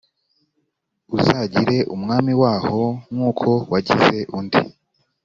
[1.17, 4.59] uzagire umwami waho nk’uko wagize undi